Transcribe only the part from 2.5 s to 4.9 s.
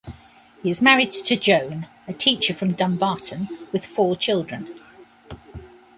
from Dumbarton, with four children.